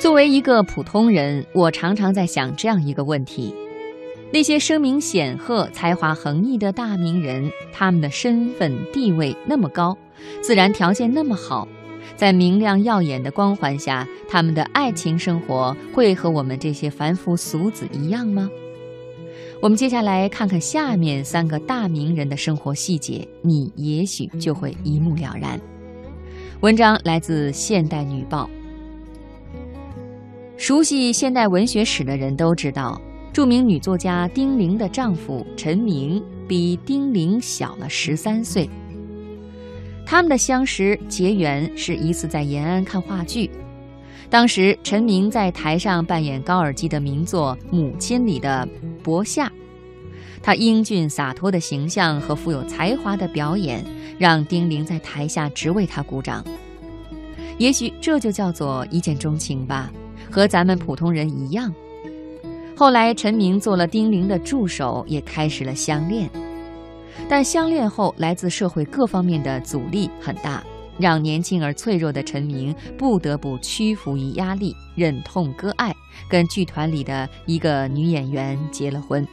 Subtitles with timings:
[0.00, 3.54] 作为一个普通人，我常常在想这样一个问题：
[4.32, 9.94] 那些声名显赫、才华横溢的大名人，他们的身份地位那么高，
[10.40, 11.68] 自然条件那么好，
[12.16, 18.48] 在明亮耀眼的光环下，他们的爱情生活会和我们这些凡夫俗子一样吗？
[19.60, 25.60] 我们接下来看看下面三个大名人的生活细节，你也许就会一目了然。
[26.62, 28.48] 文章来自《现代女报》。
[30.60, 33.00] 熟悉现代文学史的人都知道，
[33.32, 38.68] 著名女作家丁玲的丈夫陈明比丁玲小了十三岁。
[40.04, 43.50] 他们的相识结缘是一次在延安看话剧，
[44.28, 48.68] 当时陈明在台上扮演高尔基的名作《母亲》里的
[49.02, 49.50] 伯夏，
[50.42, 53.82] 他英俊洒脱的形象和富有才华的表演，
[54.18, 56.44] 让丁玲在台下直为他鼓掌。
[57.56, 59.90] 也许这就叫做一见钟情吧。
[60.30, 61.74] 和咱们普通人一样，
[62.76, 66.30] 后来陈明做了丁玲的助手，也开始了相恋。
[67.28, 70.64] 但相恋后，来自社会各方面的阻力很大，
[70.98, 75.94] 让年轻而脆弱的陈明不得不屈服于压力，忍痛割爱，
[76.28, 79.26] 跟剧团里的一个女演员结了婚。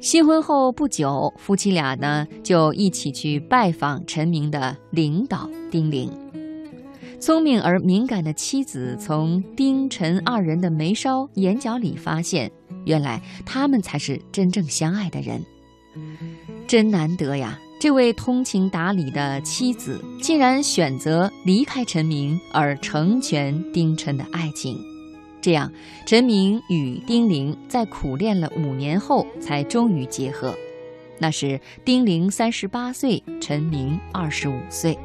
[0.00, 6.10] 新婚后不久，夫妻俩呢就一起去拜访陈明的领导丁玲。
[7.20, 12.50] 聪明而敏感的妻子从丁陈二人的眉梢、眼角里发现，
[12.86, 15.44] 原来他们才是真正相爱的人。
[16.66, 17.58] 真难得呀！
[17.78, 24.78] 这位通情达理的妻子竟然选择离开陈明，而成全丁陈的爱情。
[25.42, 25.70] 这样，
[26.06, 30.54] 陈明与丁玲在苦练了五年后，才终于结合。
[31.18, 34.98] 那时，丁玲三十八岁，陈明二十五岁。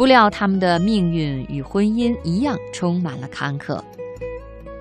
[0.00, 3.78] 不料他们的命运与婚姻一样，充满了坎坷。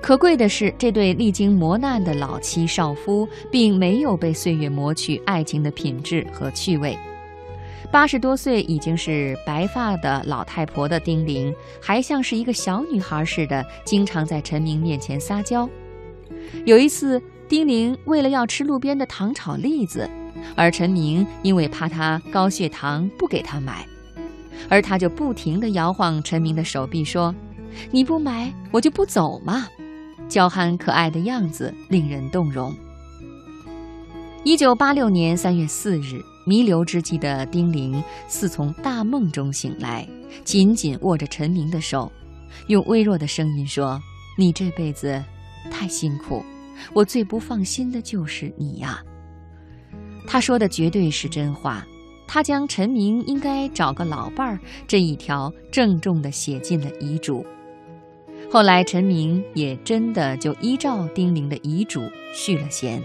[0.01, 6.97] 可贵的是，这对历经磨难的老妻少夫，并没有被岁月磨去爱情的品质和趣味。
[7.91, 15.67] 八十多岁已经是白发的老太婆的丁玲，还像是一个小女孩似的，经常在陈明面前撒娇。
[16.65, 20.09] 有一次，丁玲为了要吃路边的糖炒栗子，
[20.55, 23.85] 而陈明因为怕她高血糖，不给她买。
[24.67, 27.33] 而他就不停地摇晃陈明的手臂，说
[27.91, 29.67] ：“你不买，我就不走嘛。”
[30.27, 32.75] 娇憨可爱的样子令人动容。
[34.43, 40.07] 一九八六年三月四日，弥留之际的丁玲似从大梦中醒来，
[40.43, 42.11] 紧紧握着陈明的手，
[42.67, 44.01] 用微弱的声音说
[44.37, 45.23] ：“你这辈子
[45.71, 46.43] 太辛苦，
[46.93, 49.03] 我最不放心的就是你呀。”
[50.27, 51.83] 他说的绝对是真话。
[52.31, 57.43] 他将陈明应该找个老伴儿这一条郑重地写进了遗嘱。
[58.51, 63.01] 后来，陈明也真的就依照丁玲的遗嘱续了弦。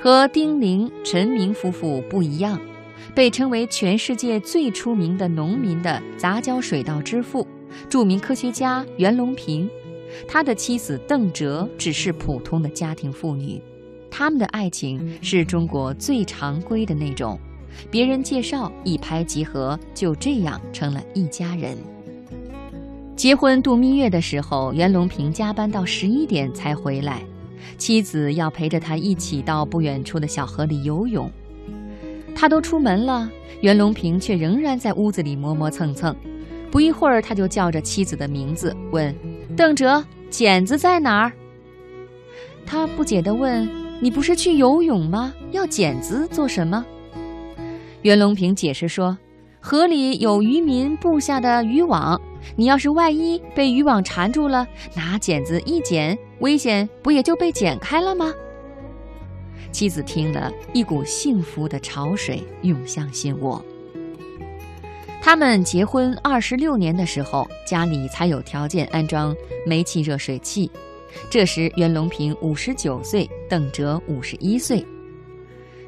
[0.00, 2.60] 和丁玲、陈明夫妇不一样，
[3.16, 7.44] 被称为全世界最出名的农民的杂交水稻之父、
[7.88, 9.68] 著名科学家袁隆平，
[10.28, 13.60] 他的妻子邓哲只是普通的家庭妇女。
[14.08, 17.36] 他们的爱情是中国最常规的那种。
[17.90, 21.76] 别人介绍一拍即合，就这样成了一家人。
[23.16, 27.22] 结婚度蜜月的时候，袁隆平加班到十一点才回来，
[27.76, 31.30] 妻子要陪着他一起到不远处的小河里游泳。
[32.34, 33.28] 他都出门了，
[33.60, 36.14] 袁隆平却仍然在屋子里磨磨蹭蹭。
[36.70, 39.12] 不一会儿，他就叫着妻子的名字，问
[39.56, 41.32] ：“邓哲，剪子在哪儿？”
[42.64, 43.68] 他不解地问
[44.00, 45.34] ：“你不是去游泳吗？
[45.50, 46.84] 要剪子做什么？”
[48.02, 49.18] 袁隆平解释说
[49.60, 52.20] ：“河里有渔民布下的渔网，
[52.54, 58.32] 你要是万一被渔网缠住了，拿剪子一剪，危险不也就被剪开了吗？”
[59.72, 63.62] 妻子听了一股幸福的潮水涌向心窝。
[65.20, 69.34] 他们结婚二十六年的时候，家里才有条件安装
[69.66, 70.70] 煤气热水器。
[71.28, 74.86] 这时袁隆平五十九岁，邓哲五十一岁。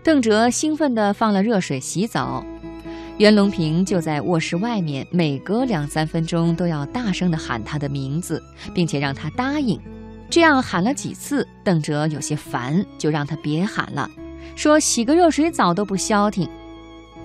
[0.02, 2.42] 邓哲兴奋地放了热水洗澡，
[3.18, 8.42] 袁隆平就在卧室外面，每隔两三分钟都要大声地喊他的名字，
[8.72, 9.78] 并且让他答应。
[10.30, 14.08] 这样喊了几次，邓哲有些烦，就让他别喊了，
[14.56, 16.48] 说洗个热水澡都不消停。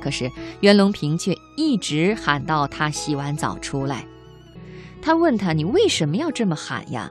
[0.02, 0.30] 可是
[0.60, 4.06] 袁隆平却一直喊到他洗完澡出来。
[5.02, 7.10] 他问他：“你为什么要这么喊呀？”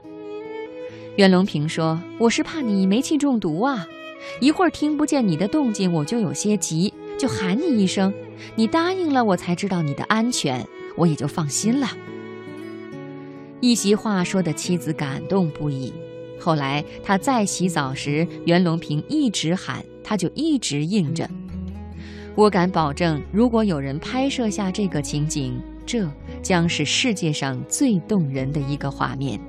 [1.17, 3.87] 袁隆平说：“我是怕你煤气中毒啊。”
[4.39, 8.13] 一会儿听不见你的动静，我就有些急，就喊你一声，
[8.55, 11.87] 你答应了，我才知道你的安全，我也就放心了。
[13.61, 15.93] 一席话说的妻子感动不已。
[16.39, 21.27] 后来他再洗澡时，袁隆平一直喊，他就一直应着。
[22.35, 26.05] 我敢保证，如果有人拍摄下这个情景，这
[26.41, 29.39] 将是世界上最动人的一个画面。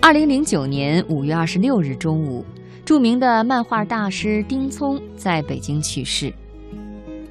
[0.00, 2.44] 二零零九年五月二十六日中午，
[2.84, 6.32] 著名的漫画大师丁聪在北京去世。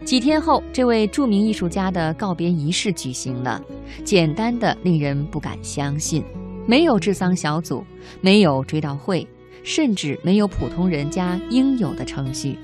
[0.06, 3.62] 几天后，这位著名艺术家的告别仪式举行了，
[4.04, 6.24] 简单的令人不敢相信，
[6.66, 7.84] 没有治丧小组，
[8.22, 9.28] 没有追悼会，
[9.62, 12.58] 甚至没有普通人家应有的程序。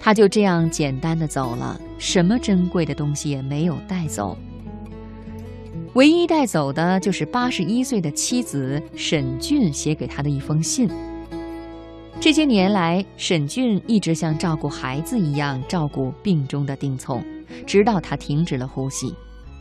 [0.00, 4.36] 他就这样简单的走了，什么珍贵的东西也没有带走。
[5.92, 10.88] 唯一带走的就是八十一岁的妻子沈俊写给他的一封信。
[12.20, 17.24] 这些年来，沈俊一直像照顾孩子一样照顾病中的丁聪，
[17.64, 19.14] 直到他停止了呼吸。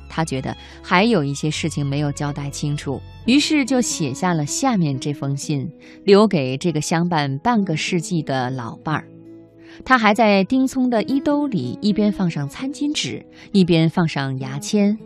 [0.10, 5.72] 他觉得还有一些事情没有交代清楚，于是就写下了下面这封信，
[6.04, 9.08] 留给这个相伴半个世纪的老伴儿。
[9.86, 14.98] 他还在丁聪的衣兜里一边放上餐巾纸，一边放上牙签。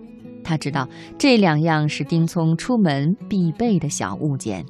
[0.42, 0.88] 他知道
[1.18, 4.65] 这两样是丁聪出门必备的小物件。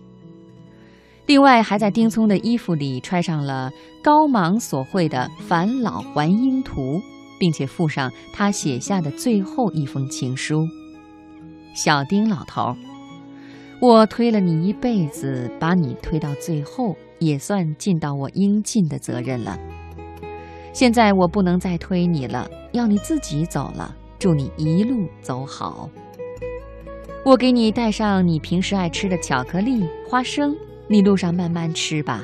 [1.31, 3.72] 另外，还在丁聪的衣服里揣上了
[4.04, 6.98] 高芒所绘的《返老还婴图》，
[7.39, 10.68] 并且附上他写下的最后一封情书
[11.74, 12.75] ：“小丁老头，
[13.80, 19.57] 我推了你一辈子，把你推到最后，也算尽到我应尽的责任了。”
[20.74, 23.95] 现在我不能再推你了，要你自己走了。
[24.19, 25.89] 祝你一路走好。
[27.24, 30.54] 我给你带上你平时爱吃的巧克力、花生，
[30.92, 32.22] 你路上慢慢吃吧。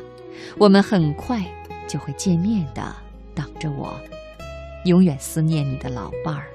[0.57, 1.41] 我们很快
[1.87, 2.93] 就会见面的，
[3.33, 3.97] 等着我。
[4.83, 6.47] 永远思念你的老伴儿。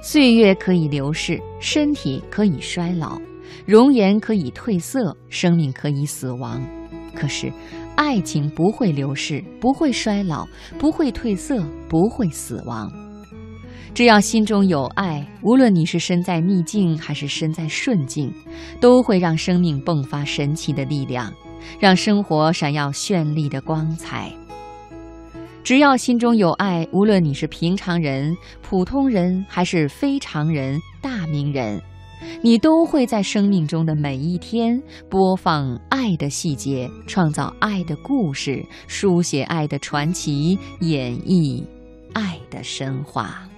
[0.00, 3.20] 岁月可以流逝，身体可以衰老，
[3.66, 6.64] 容颜可以褪色，生命可以死亡。
[7.14, 7.52] 可是。
[7.96, 10.46] 爱情不会流逝，不会衰老，
[10.78, 12.92] 不会褪色，不会死亡。
[13.96, 18.30] 只要心中有爱，无论你是身在逆境还是身在顺境，
[18.78, 21.32] 都会让生命迸发神奇的力量，
[21.80, 24.30] 让生活闪耀绚丽的光彩。
[25.64, 31.80] 只要心中有爱，无论你是平常人、普通人还是非常人、大名人。
[32.42, 34.78] 你都会在生命中的每一天
[35.08, 41.64] 播放爱的细节，创造爱的故事，书写爱的传奇，演绎
[42.12, 43.48] 爱的神话。